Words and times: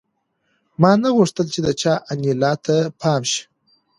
ما 0.81 0.91
نه 1.01 1.09
غوښتل 1.17 1.47
چې 1.53 1.59
د 1.65 1.67
چا 1.81 1.93
انیلا 2.11 2.51
ته 2.65 2.75
پام 3.01 3.21
شي 3.31 3.43